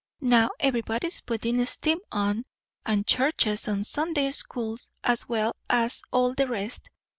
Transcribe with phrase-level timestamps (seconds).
[0.23, 2.43] Now everybody's puttin' steam on;
[2.87, 6.89] and churches and Sunday schools as well as all the rest.